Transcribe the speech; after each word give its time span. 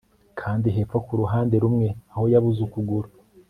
Kandi 0.39 0.67
hepfo 0.75 0.97
kuruhande 1.07 1.55
rumwe 1.63 1.87
aho 2.13 2.23
yabuze 2.33 2.59
ukuguru 2.67 3.07